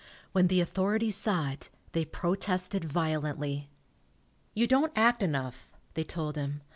When 0.31 0.47
the 0.47 0.61
authorities 0.61 1.15
saw 1.15 1.49
it, 1.51 1.69
they 1.91 2.05
protested 2.05 2.83
violently. 2.85 3.69
"You 4.55 4.65
don't 4.65 4.91
act 4.97 5.21
enough," 5.21 5.73
they 5.93 6.03
told 6.03 6.35
him. 6.37 6.61